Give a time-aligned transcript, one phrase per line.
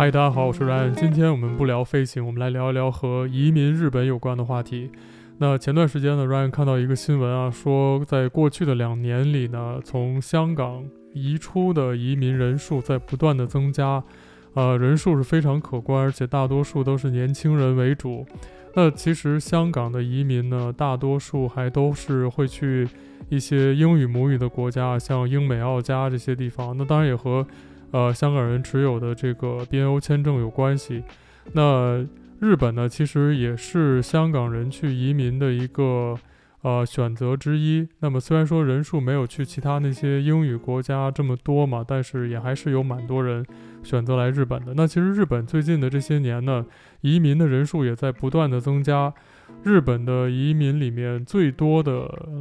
[0.00, 0.94] 嗨，大家好，我是 Ryan。
[0.94, 4.90] 今天我们不聊飞行，我们来聊一聊和移民日本有关的话题。
[5.36, 14.02] 那前段时间呢，Ryan 看到一个新闻啊，说在过去的两年里呢，从香港移出的移民人数在不断的增加，
[14.54, 18.24] 呃，人数是非常可观，而且大多数都是年轻人为主。
[18.74, 22.88] 那其实香港的移民呢，大多数还都是会去
[23.28, 26.74] 一些英语母语的国家，像英美澳加这些地方。
[26.74, 27.46] 那当然也和
[27.92, 31.02] 呃，香港人持有的这个 BNO 签证有关系。
[31.52, 32.06] 那
[32.38, 36.16] 日本呢，其实也是香港人去移民的一个
[36.62, 37.86] 呃选择之一。
[37.98, 43.44] 那么虽然说人数没有去其他那些英语国家这么多嘛，但是也还是有蛮多人
[43.82, 44.74] 选择来日本的。
[44.74, 46.64] 那其实日本最近的这些年呢，
[47.00, 49.12] 移民的人数也在不断的增加。
[49.62, 51.92] 日本的移民里面最多的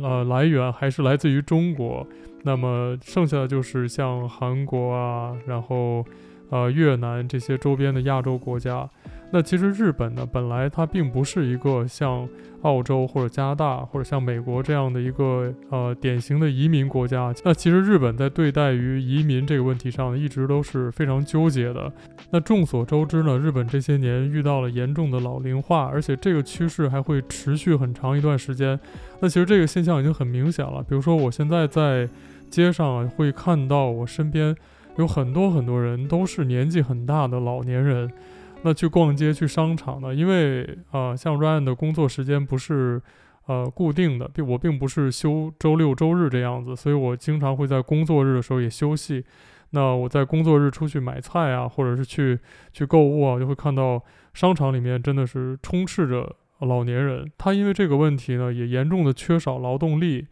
[0.02, 2.08] 呃来源还是来自于中国。
[2.44, 6.06] 那么剩下的就是像韩国啊，然后，
[6.50, 8.90] 呃，越南这些周边的亚洲国家。
[9.32, 12.28] 那其实日本呢，本来它并不是一个像
[12.64, 17.34] 澳洲或者加拿大或者像美国这样的一个呃典型的移民国家。
[17.46, 21.92] 那其实日本在对待于移民这个问题上，一直都是非常纠结的。
[22.32, 28.80] 那众所周知呢，日本这些年遇到了严重的老龄化，而且这个趋势还会持续很长一段时间。
[29.20, 30.82] 那其实这个现象已经很明显了。
[30.82, 32.10] 比如说，我现在在
[32.50, 34.56] 街上，会看到我身边
[34.98, 38.12] 有很多很多人都是年纪很大的老年人。
[38.62, 40.14] 那去逛街、去商场呢？
[40.14, 43.02] 因为啊、像 Ryan 的工作时间不是
[43.46, 49.24] 呃固定的，并我并不是休周六、周日这样子，所以我经常会在工作日的时候也休息。
[49.72, 52.38] 那我在工作日出去买菜啊，或者是去
[52.74, 57.32] 去购物啊，就会看到商场里面真的是充斥着老年人。
[57.38, 60.28] 他因为这个问题呢，也严重的缺少劳动力。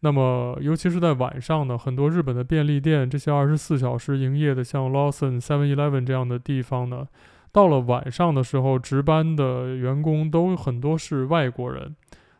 [0.00, 7.06] 那么，尤其是在晚上呢，很多日本的便利店这些二十四小时营业的，像 Lawson、Seven Eleven 这样的地方呢。
[7.52, 11.94] 到了晚上的时候，值班的员工都很多是外国人。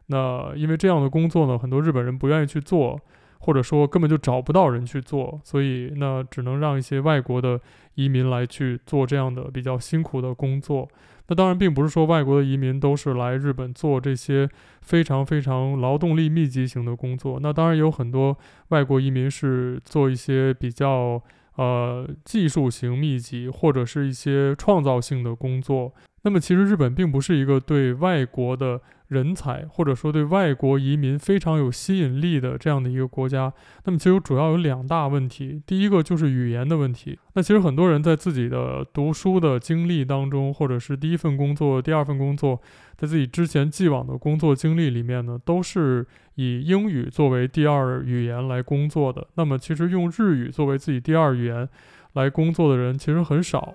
[0.06, 2.98] 那因为这样的工作呢，很多日本人不愿意去做，
[3.40, 7.60] 或者说根本就找不到人去做，所以那只能让一些外国的
[7.94, 10.88] 移民来去做这样的比较辛苦的工作。
[11.28, 14.48] 那当然，并不是说外国的移民都是来日本做这些
[14.80, 17.38] 非常非常劳动力密集型的工作。
[17.40, 18.36] 那当然有很多
[18.68, 21.22] 外国移民是做一些比较。
[21.56, 25.92] 呃，技术型密集或者是一些创造性的工作。
[26.24, 33.52] 那么，其实日本并不是一个对外国的人才或者说对外国移民非常有吸引力的这样的一个国家。
[33.84, 35.60] 那么，其实主要有两大问题。
[35.66, 37.18] 第一个就是语言的问题。
[37.34, 42.60] 那其实很多人在自己的读书的经历当中，或者是第一份工作、第二份工作，
[42.96, 49.26] 在自己之前既往的工作经历里面呢，都是以英语作为第二语言来工作的。
[49.34, 51.68] 那么，其实用日语作为自己第二语言
[52.14, 53.74] 来工作的人其实很少。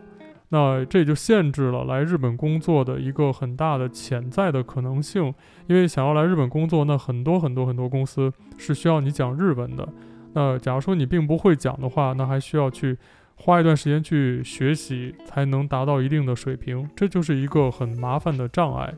[0.50, 5.34] 那这就限制了来日本工作的一个很大的潜在的可能性，
[5.68, 9.88] 因为想要来日本工作，那很多很多很多公司是需要你讲日文的。
[10.34, 12.98] 那假如说你并不会讲的话，那还需要去
[13.36, 18.94] 花一段时间去学习，才能达到一定的水平，这就是一个很麻烦的障碍。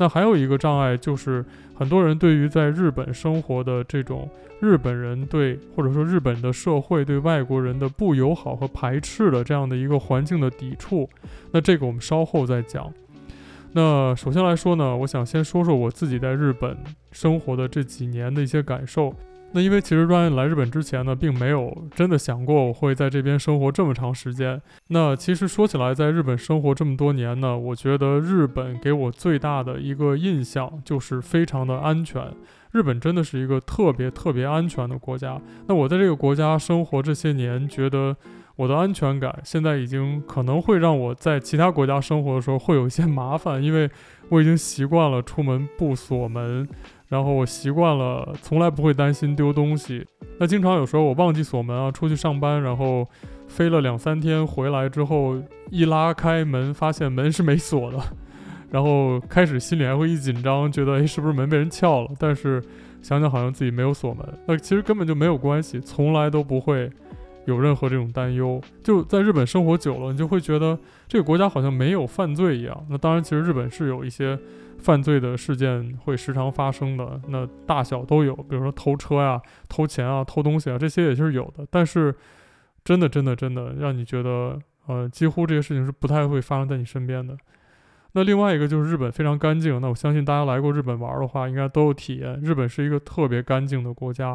[0.00, 1.44] 那还有一个障碍就是，
[1.74, 4.26] 很多人对于在日本生活的这种
[4.58, 11.06] 日本人对，或者说日本的社会对外国人的不友好和排斥的这样的一个环境的抵触。
[11.50, 12.90] 那这个我们稍后再讲。
[13.72, 16.74] 那首先来说呢，我想先说说我自己在日本
[17.12, 19.14] 生活的这几年的一些感受。
[19.52, 24.62] 那因为其实 Ryan 来日本之前呢，并没有真的想过我会在这边生活这么长时间。
[24.88, 32.32] 那其实说起来，在日本生活这么多年呢，我觉得日本给我最大的一个印象就是非常的安全。
[32.72, 35.40] 日本真的是一个特别特别安全的国家。
[35.66, 38.16] 那我在这个国家生活这些年，觉得
[38.54, 43.90] 我的安全感现在已经可能会让我在其他国家生活的时候会有一些麻烦，因为
[44.30, 46.66] 我已经习惯了出门不锁门。
[47.08, 50.06] 然后我习惯了，从来不会担心丢东西。
[50.38, 53.04] 那经常有时候我忘记锁门啊，出去上班，然后
[53.48, 55.36] 飞了两三天回来之后，
[55.72, 57.98] 一拉开门发现门是没锁的，
[58.70, 62.10] 然后开始心里还会一紧张，觉得诶，是不是门被人撬了？
[62.16, 62.62] 但是
[63.02, 66.88] 想想好像自己没有锁门，那其实根本就没有关系，从来都不会
[67.46, 68.60] 有任何这种担忧。
[68.82, 70.78] 就在日本生活久了，你就会觉得
[71.08, 72.86] 这个国家好像没有犯罪一样。
[72.88, 74.38] 那当然，其实日本是有一些。
[74.82, 79.38] 犯罪的事件会时常发生的，那大小都有，比如说偷车呀、
[79.68, 81.66] 偷钱啊、偷东西啊，这些也是有的。
[81.70, 82.14] 但是，
[82.82, 87.36] 真的、真的、真的，让你觉得，呃，几乎这些事情是不太会发生在你身边的。
[88.12, 92.40] 那另外一个就是日本非常干净，那我相信大家来过日本玩的话，应该都有体验。
[92.40, 94.34] 日本是一个特别干净的国家，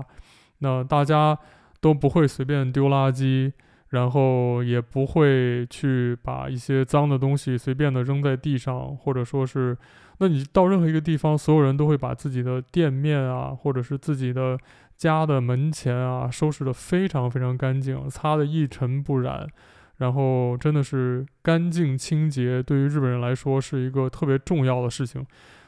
[0.59, 1.35] 那大家
[1.79, 3.53] 都不会随便丢垃圾。
[3.89, 9.77] 然后也不会去把一些脏的东西随便的扔在地上，或者说是，
[10.17, 14.57] 那你到任何一个地方，所有人都会把自己的店面啊，或者是自己的
[14.97, 19.47] 家的门前啊，收拾得非常非常干净，擦得一尘不染，
[19.97, 25.25] 然后真的是干净清洁，对于日本人来说是一个特别重要的事情。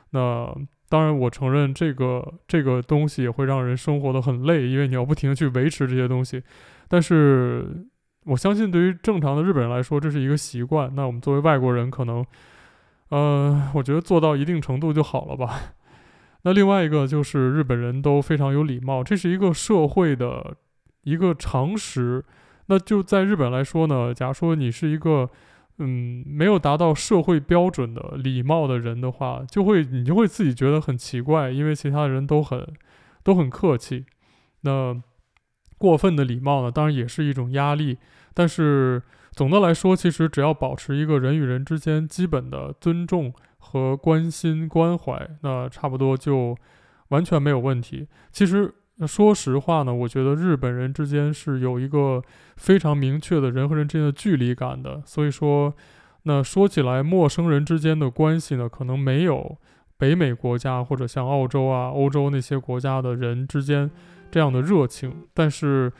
[0.09, 0.53] 那
[0.89, 6.41] 当然，我承认这个这个东西也会让人生活得很累，因为你要不停地去维持这些东西，
[6.87, 7.87] 但是。
[8.29, 10.93] 我相信，对于正常的日本人来说，这是一个习惯。
[10.93, 12.25] 那我们作为外国人，可能，
[13.07, 15.57] 呃，我觉得做到一定程度就好了吧。
[16.43, 20.57] 那另外一个就是日本人都非常有礼貌，这是一个社会的
[21.03, 22.21] 一个常识。
[22.65, 25.29] 那就在日本来说呢，假如说你是一个
[25.79, 32.67] 嗯没有达到社会标准的礼貌的人的话，就会你就会自己觉得很奇怪，因为其他人都很
[33.23, 34.05] 都很客气。
[34.61, 34.99] 那
[35.77, 37.97] 过分的礼貌呢，当然也是一种压力。
[38.33, 39.01] 但是
[39.31, 46.57] 总的来说，其实只要保持一个人与人之间基本的尊重和关心关怀，那差不多就
[47.09, 48.07] 完全没有问题。
[48.31, 52.21] 其实那说实话呢，我觉得日本人之间是有一个
[52.55, 55.01] 非常明确的人和人之间的距离感的。
[55.05, 55.73] 所以说，
[56.23, 59.57] 那说起来，陌生人之间的关系呢，可能没有
[59.97, 63.89] 北美国家或者像澳洲啊、欧洲那些国家的人之间
[64.29, 65.91] 这样的热情，但是。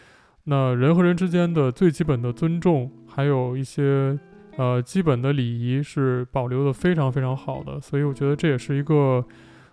[0.50, 4.18] 那人和人之间的最基本的尊重，还有一些
[4.56, 9.22] 呃基本的礼仪是保留的非常非常好的，所以我觉得这也是一个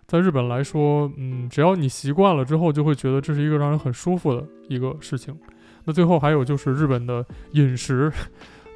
[0.06, 5.36] 在日本来说，嗯，只要你习惯了之后，就会觉得这是一个让人很舒服的一个事情。
[5.84, 8.12] 那最后还有就是日本的饮食。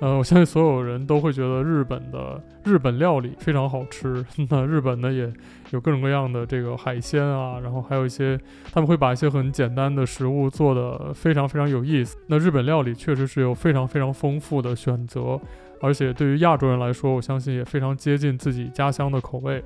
[0.00, 4.24] 呃，我相信所有人都会觉得日本的日本料理非常好吃。
[4.48, 5.32] 那日本呢，也
[5.70, 8.38] 有各种各样的这个海鲜啊，然后还有一些
[8.72, 12.16] 他们会把一些很简单的食物做得非常非常有意思。
[12.28, 15.40] 那日本料理确实是有非常非常丰富的选择，
[15.80, 19.60] 而且对于亚洲人来说，我相信也非常接近自己家乡的口味。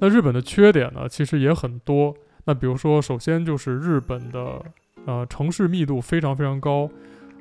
[0.00, 2.14] 那日本的缺点呢，其实也很多。
[2.46, 4.60] 那比如说，首先就是日本的
[5.04, 6.90] 呃城市密度非常非常高。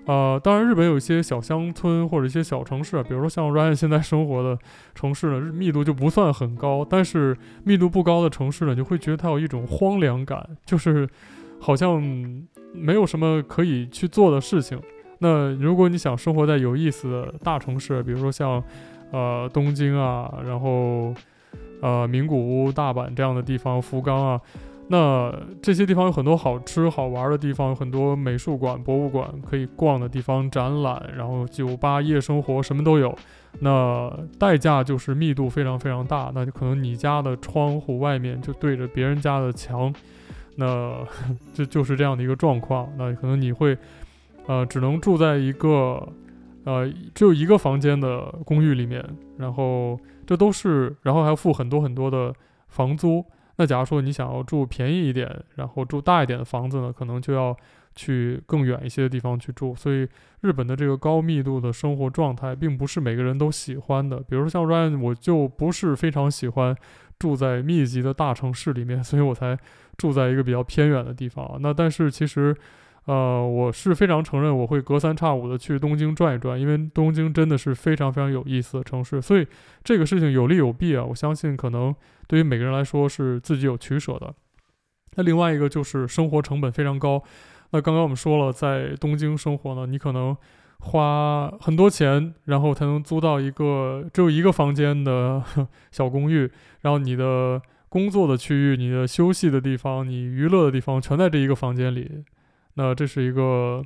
[0.05, 4.57] 呃，当然，日本有一些小乡村或者一些小城市，比如说像 Ryan 现在生活的
[4.95, 6.85] 城市呢，密度就不算很高。
[6.87, 11.07] 但是密度不高的城市呢，你会觉得它有一种荒凉感，就是
[11.59, 12.01] 好像
[12.73, 14.81] 没有什么可以去做的事情。
[15.19, 18.63] 那如果你想生活在有意思的大城市，比如说像
[19.11, 21.13] 呃东京啊，然后
[21.81, 24.41] 呃名古屋、大阪这样的地方，福冈啊。
[24.91, 25.31] 那
[25.61, 33.15] 这些地方有很多好吃好玩的地方，有很多美术馆、博物馆可以逛的地方，展览，然后酒吧、夜生活什么都有。
[33.59, 39.93] 那代价就是密度非常非常大，那就可能你家的窗户外面就对着别人家的墙，
[40.55, 40.95] 那
[41.53, 42.91] 这就是这样的一个状况。
[42.97, 43.77] 那可能你会，
[44.47, 46.01] 呃，只能住在一个，
[46.69, 49.03] 呃，只有一个房间的公寓里面，
[49.37, 52.31] 然后这都是，然后还要付很多很多的
[52.67, 53.25] 房租。
[53.55, 57.57] 那假如说你想要住便宜一点，然后住大一点的房子呢，可能就要
[57.95, 59.73] 去更远一些的地方去住。
[59.73, 60.07] 所以
[60.41, 64.17] 日本的这个高密度的生活状态，并不是每个人都喜欢的。
[64.19, 66.75] 比如说像 Ryan，我就不是非常喜欢
[67.17, 69.57] 住在密集的大城市里面，所以我才
[69.97, 71.57] 住在一个比较偏远的地方。
[71.61, 72.55] 那但是其实。
[73.09, 79.19] 呃，我是非常承认，我会隔三差五的去东京转一转，因为东京真的是非常非常有意思的城市。
[79.19, 79.47] 所以
[79.83, 81.95] 这个事情有利有弊啊，我相信可能
[82.27, 84.31] 对于每个人来说是自己有取舍的。
[85.15, 87.23] 那另外一个就是生活成本非常高。
[87.71, 90.37] 那刚刚我们说了，在东京生活呢，你可能
[90.81, 95.43] 花很多钱，然后才能租到一个只有一个房间的
[95.89, 96.47] 小公寓，
[96.81, 102.23] 然后你的工作的区域、你的休息的地方、你娱乐的地方，全在这一个房间里。
[102.75, 103.83] 那这是一个，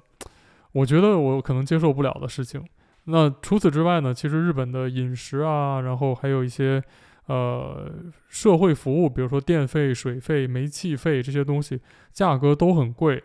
[0.71, 2.63] 我觉得我可能接受不了的事情。
[3.05, 6.81] 那除此之外呢，其实日本的饮食啊，然后还有一些
[7.25, 7.91] 呃
[8.29, 11.81] 社会服务，比如说电费、水费、煤气费这些东西，
[12.13, 13.21] 价格都很贵。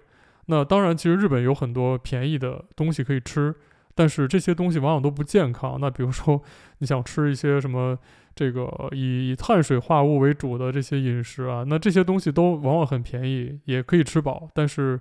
[0.46, 3.54] 那当然，其实日本有很多便宜的东西可以吃，
[3.94, 5.78] 但是这些东西往往都不健康。
[5.80, 6.42] 那比如说
[6.78, 7.96] 你想吃一些什么
[8.34, 14.98] 这个以碳水化物为主的这些饮食啊，那这些东西都往往很便宜，也可以吃饱，但是。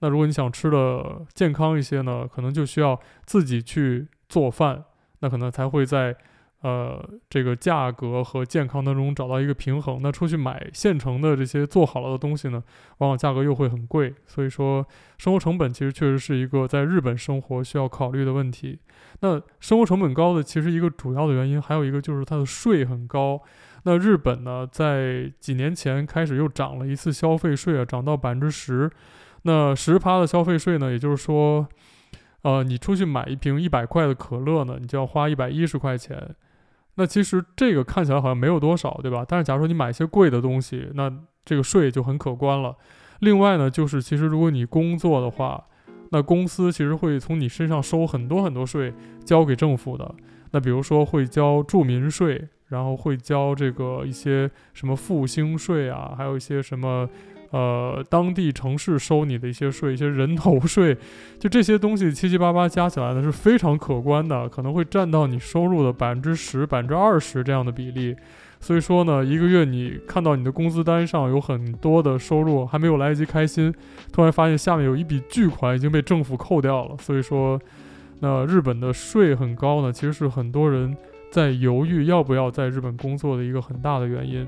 [0.00, 4.84] 那如果你想吃的健康一些呢，可能就需要自己去做饭，
[5.20, 6.16] 那可能才会在
[6.62, 10.00] 呃这个价格和健康当中找到一个平衡。
[10.02, 12.62] 那出去买现成的这些做好了的东西呢，
[12.98, 14.14] 往往价格又会很贵。
[14.26, 14.86] 所以说，
[15.18, 18.78] 生活成本其实确实是一个在日本生活需要考虑的问题。
[19.20, 23.40] 那生活成本高的其实一个主要的原因，还有一个就是它的税很高。
[23.84, 28.90] 那日本呢，在几年前开始又涨了一次消费税啊，涨到百分之十。
[29.42, 31.66] 那十趴的消费税呢，也就是说，
[32.42, 36.34] 呃，你出去买一瓶一百块的可乐呢，你就要花一百一十块钱。
[36.96, 39.24] 那其实这个看起来好像没有多少，对吧？
[39.26, 41.12] 但是假如说你买一些贵的东西，那
[41.44, 42.76] 这个税就很可观了。
[43.20, 45.64] 另外呢，就是其实如果你工作的话，
[46.10, 48.92] 那公司其实会从你身上收很多很多税，
[49.24, 50.12] 交给政府的。
[50.50, 57.08] 那比如说会交住民税，然后会交这个一些什么复兴税啊，还有一些什么。
[57.50, 60.94] 呃，当地城市收你的一些税，一些人头税，
[61.38, 68.14] 就这些东西七七八八加起来呢是非常可观的，可能会占到你收入的百分之十、百分之二十这样的比例。
[68.60, 73.72] 所以说呢，一个月你看到你的工资单上有很多的收入，还没有来得及开心，
[74.12, 76.96] 突然发现下面有一笔巨款已经被政府扣掉了。
[76.98, 77.58] 所以说，
[78.20, 80.94] 那日本的税很高呢，其实是很多人
[81.30, 84.46] 在犹豫要不要在日本工作的一个很大的原因。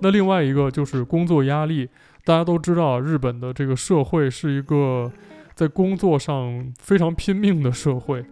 [0.00, 1.88] 那另外一个就是工作压力。
[2.24, 5.10] 大家都知道，日本的这个社会是一个
[5.54, 8.24] 在工作上非常拼命的社会。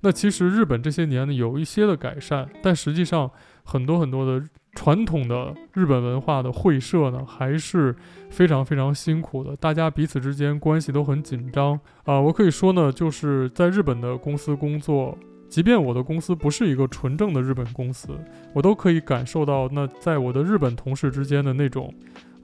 [0.00, 3.30] 那其实日本这些年呢有一些的改善，但实际上
[3.64, 7.96] 很多很多的传统的日本文化的会社呢还是
[8.30, 15.16] 非常非常辛苦的，大家彼此之间关系都很紧张啊、我可以说呢，就是在日本的公司工作，
[15.48, 18.10] 即便我的公司不是一个纯正的日本公司，
[18.52, 21.92] 我都可以感受到那在我的日本同事之间的那种。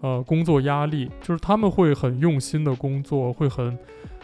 [0.02, 3.78] 呃，工作压力就是他们会很用心的工作，会很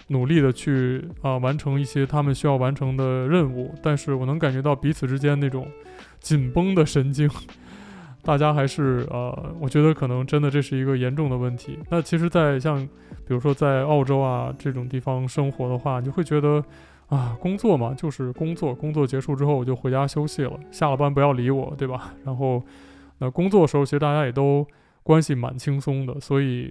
[0.08, 3.72] 努力的去啊、完成一些他们需要完成的任务。
[3.80, 5.68] 但是我能感觉到彼此之间那种
[6.18, 7.30] 紧绷的神经，
[8.22, 11.78] 大家还是呃，我觉得可能真的这是一个严重的问题。
[11.90, 12.84] 那其实，在像
[13.24, 16.60] 比如说在澳洲啊这种地方生活的话，你会觉得
[17.06, 22.14] 啊，工作嘛就是工作，工作结束之后我就回家休息了，下了班不要理我，对吧？
[22.26, 22.60] 然后
[23.18, 24.66] 那工作的时候，其实大家也都。
[25.08, 26.70] 关系蛮轻松的，所以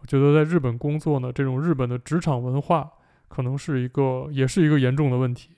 [0.00, 2.90] 我觉得在日本工作呢，这种日本的职场文化
[3.28, 5.50] 可能是一个，也是一个严重的问题。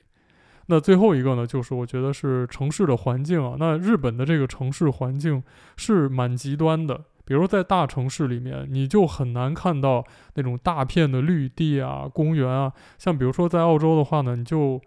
[0.66, 3.56] 那最后一个呢，就是我觉得是城市的环境啊。
[3.58, 5.42] 那日本的这个城市环境
[5.78, 10.04] 是蛮极端的，比如在大城市里面，你就很难看到
[10.34, 12.70] 那种大片的绿地啊、公园啊。
[12.98, 14.78] 像比如说在澳洲的话呢，你就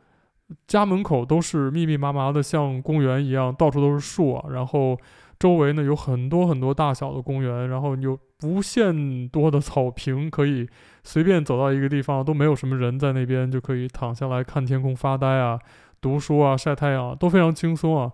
[0.67, 4.96] 家门口都是密密麻麻的，像公园一样，到处都是树啊，然后。
[5.37, 10.67] 周围呢有很多很多大小的公园，然后有无限多的草坪，可以
[11.03, 15.59] 随便走到一个地方都没有什么人在那边，就可以躺下来看天空发呆啊、
[15.99, 18.11] 读书啊、晒太阳啊，都非常轻松啊。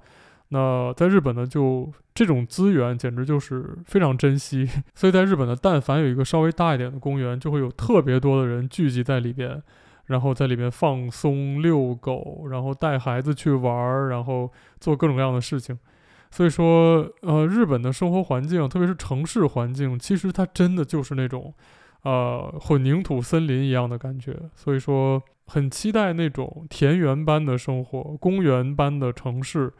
[0.49, 9.61] 那在日本呢，就这种资源简直就是非常珍惜， 所以在日本呢，但凡有一个稍微大一点的公园，就会有特别多的人聚集在里边，
[10.07, 15.77] 然后在里边放松、遛狗，然后带孩子去玩，然后做各种各样的事情。
[16.31, 21.53] 所以说，呃，日本的生活环境，特别是城市环境，其实它真的就是那种，
[22.03, 24.35] 呃，混凝土森林一样的感觉。
[24.55, 29.73] 所以说，很期待那种田园般的生活，公园般的城市，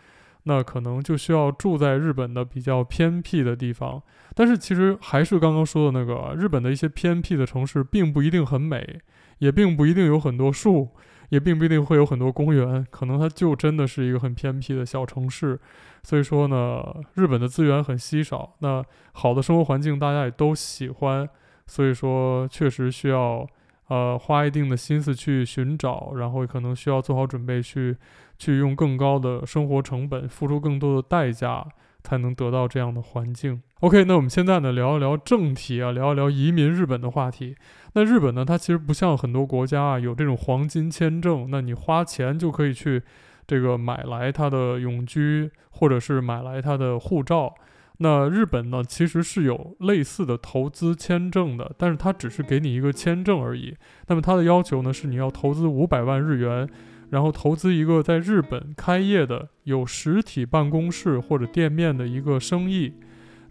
[0.43, 4.03] 那可能就需要住在日本的比较偏僻的地方。
[4.35, 8.99] 但是其实还是刚刚说的那个，日本的一些偏僻的城市，并不一定很美，
[9.37, 10.89] 也并不一定有很多树。
[11.31, 15.57] 也并不一定会有很多公园，可能它就真的是一个很偏僻的小城市。
[16.03, 16.83] 所以说呢，
[17.13, 18.83] 日本的资源很稀少，那
[19.13, 21.29] 好的生活环境大家也都喜欢，
[21.67, 23.47] 所以说确实需要
[23.87, 27.95] 呃花一定的心思去寻找，然后可能需要做好准备去
[28.37, 31.65] 去用更高的生活成本，付出更多的代价。
[32.03, 33.61] 才能得到这样的环境。
[33.79, 37.55] OK，那我们现在呢，聊一聊正题啊，聊一聊移民日本的话题。
[37.93, 43.01] 那日本呢，它其实不像很多国家啊，有这种黄金签证，那你花钱就可以去
[43.47, 47.53] 这个买来它的永居，或者是买来它的护照。
[47.97, 53.75] 那日本呢，其实是有类似的投资签证的，但是它只是给你一个签证而已。
[54.07, 56.67] 那么它的要求呢，是你要投资五百万日元。
[57.11, 62.93] 然后投资一个在日本开业的有实体办公室或者店面的一个生意，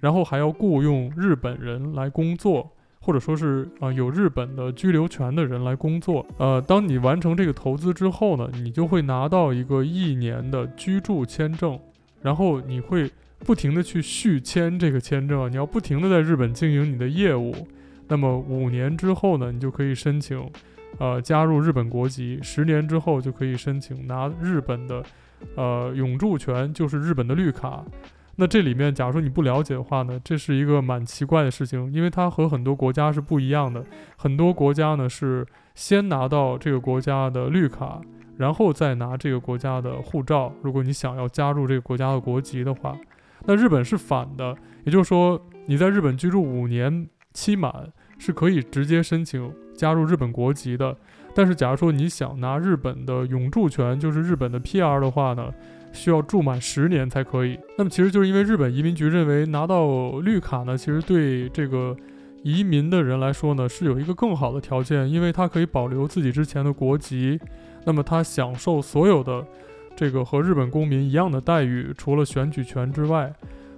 [0.01, 6.27] 然后还要雇佣日本人来工作，或者说是啊、有日本的居留权的人来工作。
[6.39, 11.79] 呃，当你完成这个投资之后呢，你就会拿到一个一年的居住签证，
[12.23, 17.55] 然后你会不停地去续签这个签证，你要不停地在日本经营你的业务。
[18.09, 20.51] 那么五年之后呢，你就可以申请。
[20.99, 25.03] 呃，加入日本国籍，十年之后就可以申请拿日本的，
[25.57, 27.85] 呃，永住权，就是日本的绿卡。
[28.37, 33.85] 那这里面，假如说你不了解的话呢，这是一个蛮奇怪的事情，因为它和很多国家是不一样的。
[34.17, 38.01] 很多国家呢是先拿到这个国家的绿卡，
[38.39, 40.53] 然后再拿这个国家的护照。
[40.63, 42.97] 如果你想要加入这个国家的国籍的话，
[43.45, 49.53] 那日本是反的，也就是说你在日本居住五年期满是可以直接申请。
[49.81, 50.95] 加入日本国籍的，
[51.35, 55.51] 但是假如说你想拿日本的永住权，就是日本的 PR 的话呢，
[55.91, 57.59] 需要住满十年才可以。
[57.79, 61.97] 那么其实就是因为日本移民局认为拿到绿卡呢，其实对这个
[62.43, 67.41] 移民的人来说呢，是有一个更好的条件，因为他可以保留自己之前的国籍，
[67.87, 69.43] 那么他享受所有的
[69.97, 73.33] 这个和日本公民一样的待遇，除了选举权之外，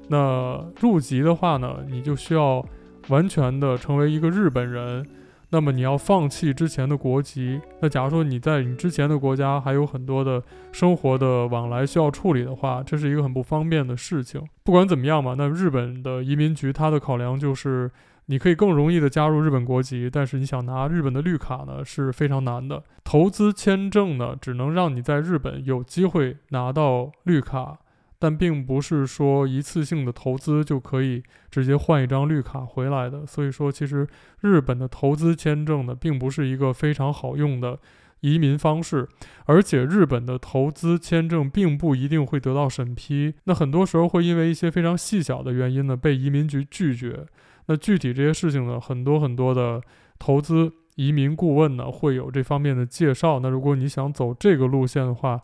[0.09, 2.67] 那入籍的话呢，你就需要
[3.07, 5.07] 完全的成为一个日本人。
[5.53, 10.43] 那么你要放弃之前的国籍，那假如说你在你之前的国家还有很多的
[10.73, 14.43] 生活的往来需要处理的话，这是一个很不方便的事情。
[14.65, 17.91] 不管怎么样嘛，那日本的移民局它的考量就是，
[18.27, 22.83] 你可以更容易的加入日本国籍，但是你想拿日本的绿卡呢是非常难的。
[23.05, 27.77] 投资签证呢，只能让你在日本有机会拿到绿卡。
[28.23, 34.07] 但并不是说一次性的投资就可以直接换一张绿卡回来的，所以说其实
[34.43, 37.77] 日本的投资签证呢，并不是一个非常好用的
[38.21, 39.09] 移民方式，
[39.47, 47.27] 而且日本的投资签证并不一定会得到审批，那很多时候会因为一些非常细小的原因呢，被移民局拒绝。
[47.67, 49.83] 那具体这些事情呢，很多很多的
[50.21, 53.41] 投资移民顾问呢，会有这方面的介绍。
[53.41, 55.41] 那如果你想走这个路线的话，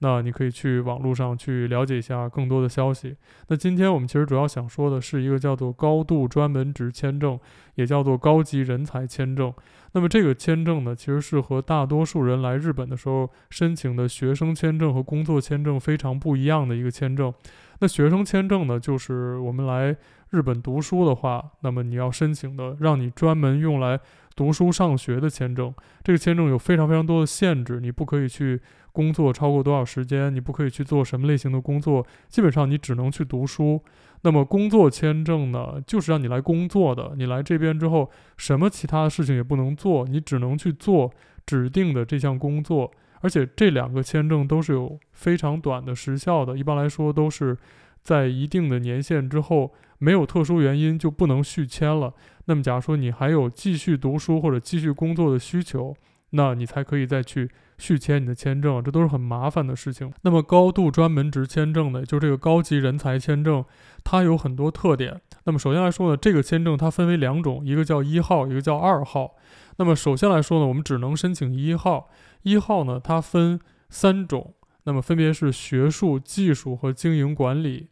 [0.00, 3.16] 那你可以去网络上去了解一下更多的消息。
[3.48, 7.38] 那今天我们其实主要想说的是一个叫做高度专门职签证，
[7.74, 9.52] 也叫做高级人才签证。
[9.92, 17.32] 那么这个签证呢，其实是和大多数人来日本的时候申请的学生签证和工作签证非常不一样的一个签证。
[17.80, 19.96] 那学生签证呢，就是我们来
[20.30, 23.98] 日本读书的话，那么你要申请的，让你专门用来
[24.36, 25.74] 读书上学的签证。
[26.04, 28.60] 这个签证有非常非常多的限制，你不可以去。
[28.98, 33.80] 工作超过多少时间，你不可以去做什么类型的工作，基本上你只能去读书。
[34.22, 37.12] 那么工作签证呢，就是让你来工作的。
[37.16, 41.12] 你来这边之后，什么其他的事情也不能做，你只能去做
[41.46, 42.90] 指定的这项工作。
[43.20, 47.56] 而且这两个签证都是有非常短的时效的，一般来说都是
[48.02, 52.12] 在一定的年限之后，没有特殊原因就不能续签了。
[52.46, 55.94] 那么假如说你还有继续读书或者继续工作的需求，
[56.30, 57.48] 那你才可以再去。
[57.78, 60.12] 续签你的签证，这都是很麻烦的事情。
[60.22, 63.64] 那么高度专门职签证呢，就这个高级人才签证，
[64.04, 65.20] 它有很多特点。
[65.44, 69.36] 那么首先来说呢，这个签证它分为两种，一个叫一号，一个叫二号。
[69.76, 72.10] 那么首先来说呢，我们只能申请一号。
[72.42, 77.88] 一号呢，它分三种，那么分别是学术、技术和经营管理。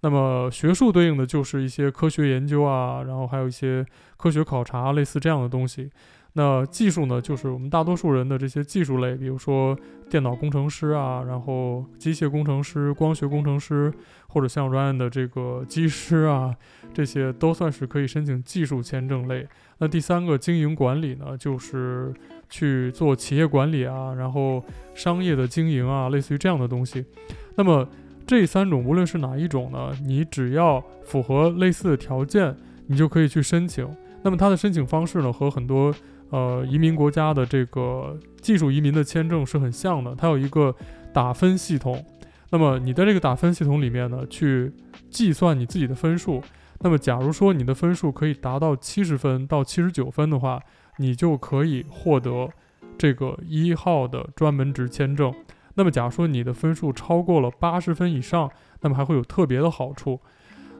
[0.00, 3.84] 那么学术对应的就是一些科学研究啊，然后还有一些
[4.16, 5.90] 科学考察，类似这样的东西。
[6.38, 9.74] 那技术呢，就是我们大多数人的这些技术类，比如说
[10.10, 13.90] 电脑工程师啊，然后机械工程师、光学工程师，
[14.28, 16.54] 或者像 Ryan 的这个 机师啊，
[16.92, 19.48] 这些都算是可以申请技术签证类。
[19.78, 22.12] 那第三个经营管理呢，就是
[22.50, 24.62] 去做企业管理啊，然后
[24.94, 27.02] 商业的经营啊，类似于这样的东西。
[27.54, 27.88] 那么
[28.26, 32.54] 这三种无论是哪一种呢，你只要符合类似的条件，
[32.88, 33.88] 你就可以去申请。
[34.22, 35.94] 那么它的申请方式呢，和很多
[36.30, 40.74] 呃，移民国家的这个技术移民的签证是很像的，它有一个
[41.12, 42.04] 打分系统。
[42.50, 44.72] 那么你在这个打分系统里面呢，去
[45.10, 46.42] 计算你自己的分数。
[46.80, 50.60] 那么假如说你的分数可以达到七十分到七十九分的话，
[50.98, 52.48] 你就可以获得
[52.98, 55.32] 这个一号的专门职签证。
[55.74, 60.20] 那么假如说你的分数超过了八十分以上，那么还会有特别的好处。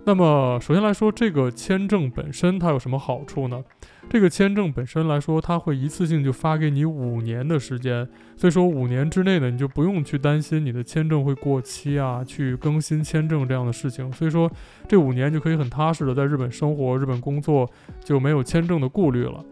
[0.06, 3.60] 那么首先来说，这个签证本身它有什么好处呢？
[4.08, 14.12] 这个签证本身来说，它会一次性就发给你五年的时间，所以说五年之内呢，你就不用去担心你的签证会过期啊，去更新签证这样的事情。
[14.12, 14.48] 所以说
[14.86, 17.68] 这五年就可以很踏实的在日本生活、日本工作，
[18.04, 19.44] 就没有签证的顾虑了。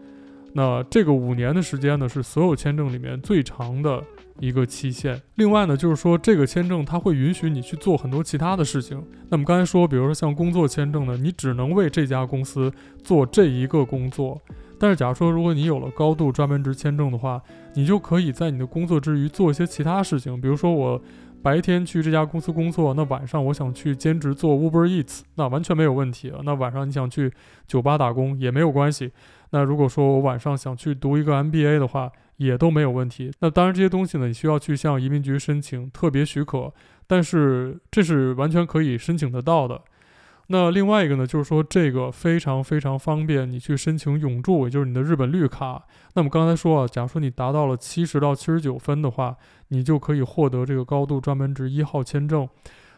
[0.53, 4.01] 那这个五年的时间呢，是所有签证里面最长的
[4.39, 5.21] 一个期限。
[5.35, 9.01] 另外呢，就是说这个签证它会允许你去做很多其他的事情。
[9.29, 12.71] 那么刚才说，比如说像工作签证呢，你只能为这家公司
[13.03, 14.41] 做这一个工作。
[14.77, 17.41] 但是假如说如果你有了高度专门职签证的话，
[17.75, 20.39] 你就可以在你的工作之余做一些其他事情。
[20.39, 21.01] 比如说我
[21.45, 26.39] 白天去这家公司工作，那晚上我想去兼职做 Uber Eats，那完全没有问题啊。
[26.43, 27.31] 那晚上你想去
[27.67, 29.11] 酒吧打工也没有关系。
[29.51, 33.31] 那如果说我晚上想去读一个 MBA 的话，也都没有问题。
[33.41, 36.73] 那当然这些东西呢，你需要去向移民局申请特别许可，
[37.05, 39.79] 但是这是完全可以申请得到的。
[40.47, 45.83] 那另外一个呢，就是说这个非常非常方便，你去申请永住，也就是你的日本绿卡。
[46.13, 49.35] 那么刚才说啊，假如说你达到了七十到七十九分的话，
[49.69, 52.47] 你就可以获得这个高度专门值一号签证。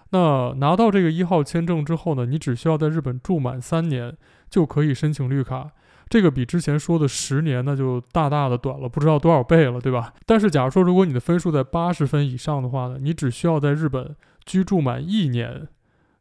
[0.10, 4.15] 那拿到这个一号签证之后呢，你只需要在日本住满三年，
[4.49, 5.71] 就可以申请绿卡。
[6.10, 10.13] 这个比之前说的十年那就大大的短了，不知道多少倍了，对吧？
[10.25, 15.67] 但是假如说如果你的分数在八十分以上的话呢，你只需要在日本居住满一年。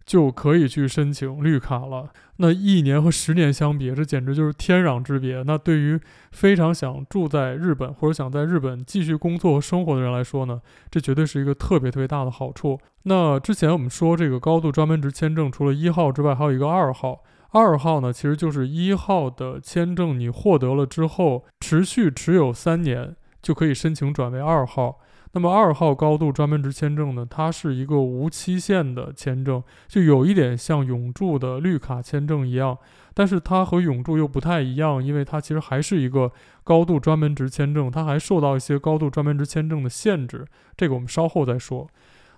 [0.06, 2.08] 就可以去申请绿卡了。
[2.36, 5.42] 那一年和十年相比，这简直就是天壤之别。
[5.42, 5.98] 那对于
[6.30, 12.78] 非常想住在日本或者想在日本继续工作和生活的人来说呢，这绝对是一个特别特别大的好处。
[13.02, 17.22] 那之前我们说这个高度专门职签证，除了一号之外，还有一个二号。
[17.52, 24.98] 二号呢，其实就是一号的签证，你获得了之后，持续持有三年，就可以申请转为二号。
[25.36, 32.78] 那么二号高度专门值签证呢，它是一个无期限的签证，就有一点像永驻的绿卡签证一样，
[33.12, 36.32] 但是它和永驻又不太一样，因为它其实还是一个
[36.64, 41.86] 高度专门值签证，它还受到一些高度专门值签证的限制，这个我们稍后再说。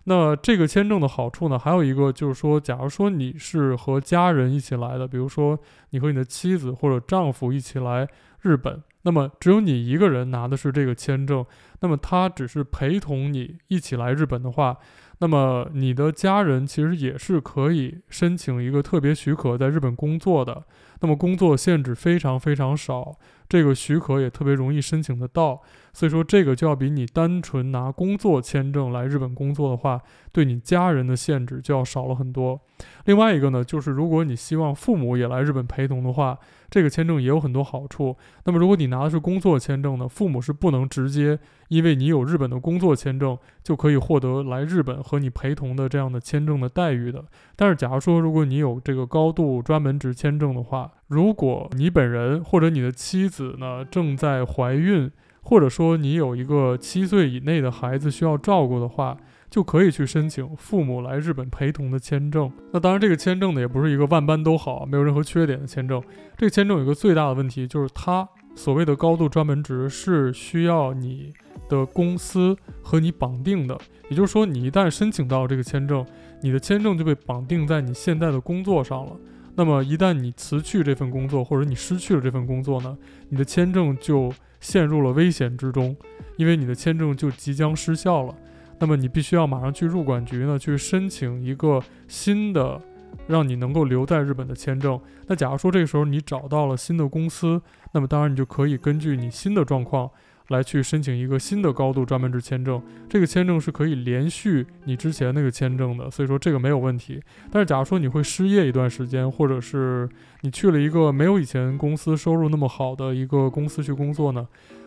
[0.08, 5.58] 那这个签证的好处呢，还有一个就是说，假如说你是和家人一起来的，比如说
[5.90, 8.08] 你和你的妻子或者丈夫一起来
[8.40, 8.82] 日本。
[9.02, 11.44] 那么只有你一个人拿的是这个签证，
[11.80, 14.76] 那么他只是陪同你一起来日本的话，
[15.18, 20.64] 那么你的家人其实也是可以申请一个特别许可在日本工作的，
[21.00, 23.14] 那么工作限制非常非常少，
[23.46, 25.62] 这个许可也特别容易申请得到。
[25.98, 32.60] 所以说，这个就要比你单纯拿工作签证来日本工作的话，对你家人的限制就要少了很多。
[33.06, 36.38] 另外一个呢，就是如果你希望父母也来日本陪同的话，
[36.70, 38.16] 这个签证也有很多好处。
[38.44, 47.24] 那么如果你拿的是工作签证呢，父母是不能直接因为你有日本的工作签证就可以获得来日本和你陪同的这样的签证的待遇的。
[47.56, 55.10] 但是假如说如果你有这个高度专门职签证的话，如果你本人或者你的妻子呢正在怀孕，
[55.48, 59.16] 或者说你有一个七岁以内的孩子需要照顾的话，
[59.48, 62.52] 就可以去申请父母来日本陪同的签证。
[62.70, 66.02] 那当然，这个签证呢也不是一个万般都好、没有任何缺点的签证。
[66.36, 71.32] 这个签证有一个最大的问题，就是它所谓的高度专门职是需要你
[71.66, 73.78] 的公司和你绑定的。
[74.10, 76.04] 也就是说，你一旦申请到这个签证，
[76.42, 79.12] 你的签证就被绑定在你现在的工作上了。
[79.58, 82.96] 那么一旦你辞去这份工作，或者你失去了这份工作呢，
[83.28, 85.96] 你的签证就陷入了危险之中，
[86.36, 88.32] 因为你的签证就即将失效了。
[88.78, 92.80] 那么你必须要马上去入管局呢，去申请一个新的，
[93.26, 95.00] 让你能够留在日本的签证。
[95.26, 97.60] 那假如说这个时候你找到了新的公司，
[97.92, 100.08] 那么当然你就可以根据你新的状况。
[100.48, 107.20] 来去申请一个新的高度专门制签证，这个签证是可以连续你之前那个签证的，所以说这个没有问题。
[107.50, 110.08] 但是假如说你会失业一段时间，或者是
[110.40, 114.46] 你去了一个没有以前公司收入那么好的一个公司去工作呢，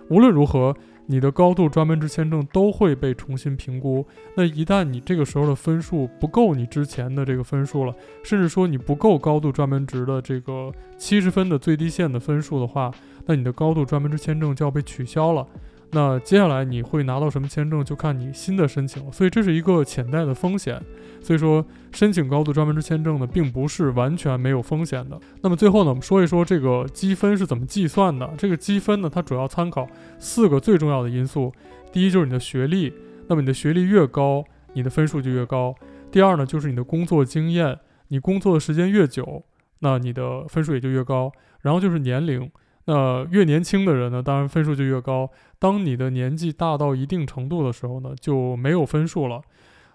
[0.10, 4.06] 无论如何，你的高度专门职签证都会被重新评估。
[4.36, 12.92] 那一旦你这个时候的分数不够你之前的这个分数了，甚至说你不够高度专门值的这个七十分的最低线的分数的话，
[13.26, 15.46] 那你的高度专门职签证就要被取消了。
[15.94, 19.12] 那接下来你会拿到什么签证，就看你新的申请了。
[19.12, 20.82] 所以这是一个潜在的风险。
[21.22, 25.20] 所以说，申请高度专门制签证呢，并不是完全没有风险的。
[25.42, 28.28] 那么最后呢，我们说一说这个积分是怎么计算的。
[28.38, 31.54] 这个积分呢，它主要参考四个最重要的因素。
[31.92, 32.94] 第一就是你的学历，
[33.28, 35.76] 那么你的学历越高，你的分数就越高。
[36.10, 37.78] 第二呢，就是你的工作经验，
[38.08, 39.44] 你工作的时间越久，
[39.80, 41.32] 那你的分数也就越高。
[41.60, 42.50] 然后就是年龄。
[42.86, 45.30] 那越年轻的人呢，当然分数就越高。
[45.62, 49.40] 当你的年纪大到一定程度的时候呢，就没有分数了。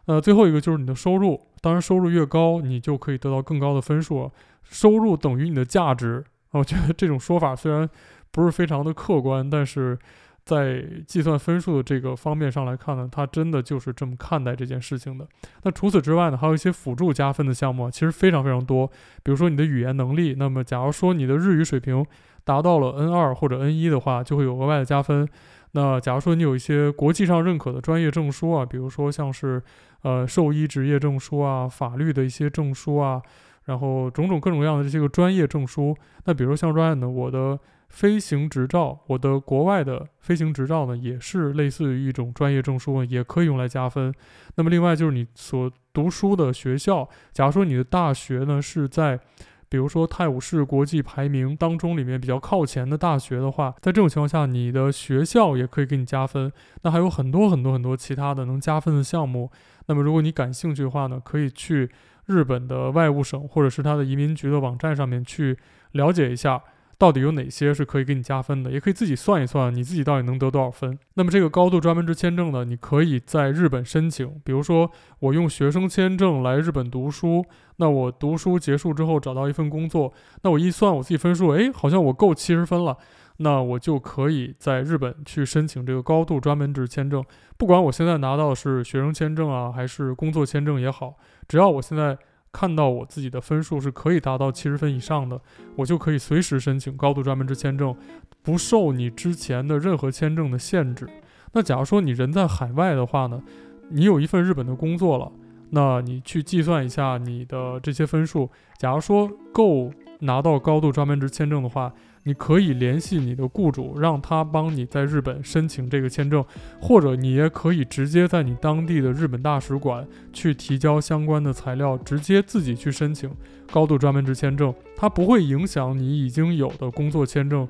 [0.04, 4.30] 呃，最后一个就是你的收入，当然收入越高，你就可以得到更高的分数。
[4.62, 6.24] 收入等于你的价值。
[6.52, 7.88] 我觉得这种说法虽然
[8.30, 9.98] 不是非常的客观，但是
[10.44, 15.26] 在计算分数的这个方面上来看呢，它真的就是这么看待这件事情的。
[15.64, 18.86] 那除此之外呢，还有一些辅助加分的项目，其实非常非常多。
[19.24, 22.06] 比如说你的语言能力，那么假如说你的日语水平，
[22.44, 25.28] 达到了 N 二或者 N 一的话，就会有额外的加分。
[25.76, 29.62] 那假如说你有一些国际上认可的专业证书啊，比如说像是
[30.00, 33.20] 呃兽医执业证书啊、法律的一些证书啊，
[33.66, 35.94] 然后种种各种各样的这些个专业证书。
[36.24, 37.58] 那比如像 Ryan 呢，我的
[37.90, 44.14] 飞行执照，我的国外的飞行执照呢，也是类似于一种专业证书，也可以用来加分。
[44.54, 49.20] 那么另外就是你所读书的学校，假如说你的大学呢是在。
[49.68, 56.52] 比如说泰晤士国际排名当中里面比较靠前的大学的话，在这种情况下，你的学校也可以给你加分。
[56.82, 59.50] 那还有很多很多很多其他的能加分的项目。
[59.86, 61.90] 那么如果你感兴趣的话呢，可以去
[62.26, 65.56] 日本的外务省或者是他的移民局的网站上面去
[65.92, 66.62] 了解一下。
[66.98, 70.98] 到底有哪些是可以给你加分的，也可以自己算一算你自己到底能得多少分。
[71.14, 74.40] 那么这个高度专门职签证呢，你可以在日本申请。
[74.42, 77.44] 比如说我用学生签证来日本读书，
[77.76, 82.96] 那我读书结束之后找到一份工作，那我一算我自己分数，诶，好像我够七十分了，
[83.36, 87.22] 那我就可以在日本去申请这个高度专门职签证。
[87.58, 92.16] 不管我现在拿到的是学生签证啊，还是工作签证也好，只要我现在。
[92.56, 95.38] 看到我自己的分数是可以达到七十分以上的，
[95.76, 97.94] 我就可以随时申请高度专门职签证，
[98.42, 101.06] 不受你之前的任何签证的限制。
[101.52, 103.42] 那假如说你人在海外的话呢，
[103.90, 105.30] 你有一份日本的工作了，
[105.68, 111.92] 那你去计算一下你的这些分数，假如说够拿到高度专门职签证的话。
[112.26, 116.44] 你可以联系你的雇主，让他帮你在日本申请这个签证，
[116.80, 123.30] 或者你也可以直接在你当地的日本大使馆去提交相关的材料，直接自己去申请
[123.70, 127.66] 高度专门制签证，它不会影响你已经有的工作签证。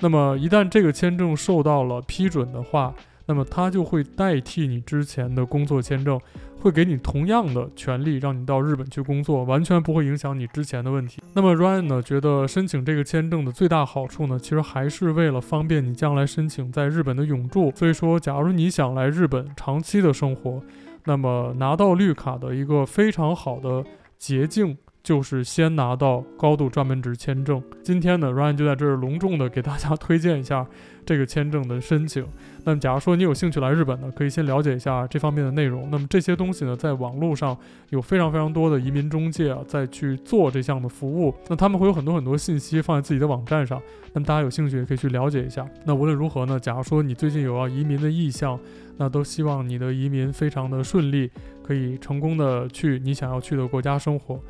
[0.00, 2.92] 那么一旦这个签证受到了批准的话，
[3.26, 6.20] 那么它就会代替你之前的工作签证，
[6.60, 11.22] 会给你同样的权利，让你到日本去工作，完全不会影响你之前的问题。
[11.34, 17.72] 那么 Ryan 呢，觉得申请这个签证的最大好处呢，其实还是为了方便你将来申请在日本的永住。
[17.74, 20.62] 所以说，假如你想来日本长期的生活，
[21.04, 23.84] 那么拿到绿卡的一个非常好的
[24.18, 24.76] 捷径。
[25.04, 27.62] 就是先拿到高度专门职签证。
[27.82, 30.66] 今天呢，Ryan 就在这儿隆重的给大家 推荐一下
[31.04, 32.26] 这个签证的申请。
[32.64, 35.90] 那么，假如说你有兴趣来日本呢，可以先了解一下这方面的内容。
[35.90, 37.54] 那么这些东西呢，在网络上
[37.90, 41.34] 有非常非常多的移民中介啊，在去做这项的服务。
[41.48, 43.78] 那他们会有很多很多信息放在自己的网站上。
[44.14, 45.68] 那么大家有兴趣也可以去了解一下。
[45.84, 48.58] 那无论如何呢，假如说你最近有要移民的意向，
[48.96, 51.30] 那都希望你的移民非常的顺利，
[51.62, 54.40] 可以成功的去你想要去的国家生活。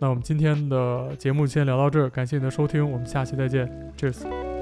[0.00, 4.59] 那我们今天的节目先聊到这儿，感谢你的收听，我们下期再见，Cheers。